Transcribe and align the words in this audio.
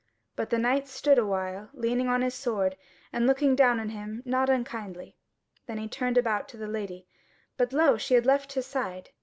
But 0.35 0.49
the 0.49 0.57
Knight 0.57 0.87
stood 0.87 1.19
a 1.19 1.25
while 1.27 1.69
leaning 1.75 2.07
on 2.07 2.23
his 2.23 2.33
sword, 2.33 2.75
and 3.13 3.27
looking 3.27 3.55
down 3.55 3.79
on 3.79 3.89
him 3.89 4.23
not 4.25 4.49
unkindly. 4.49 5.15
Then 5.67 5.77
he 5.77 5.87
turned 5.87 6.17
about 6.17 6.49
to 6.49 6.57
the 6.57 6.65
Lady, 6.65 7.05
but 7.55 7.71
lo! 7.71 7.97
she 7.97 8.15
had 8.15 8.25
left 8.25 8.53
his 8.53 8.65
side. 8.65 9.11